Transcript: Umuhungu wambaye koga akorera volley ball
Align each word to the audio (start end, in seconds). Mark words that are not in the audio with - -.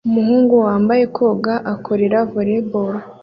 Umuhungu 0.09 0.53
wambaye 0.65 1.03
koga 1.15 1.53
akorera 1.73 2.17
volley 2.31 2.61
ball 2.69 2.93